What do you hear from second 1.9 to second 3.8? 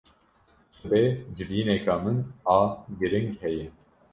min a giring heye.